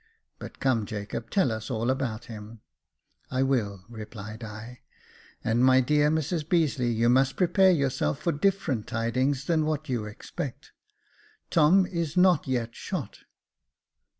[0.39, 2.61] But come, Jacob, tell us all about him."
[3.29, 4.81] "I will," replied I j
[5.43, 10.05] "and my dear Mrs Beazeley, you must prepare yourself for different tidings than what you
[10.05, 10.71] expect.
[11.51, 13.19] Tom is not yet shot."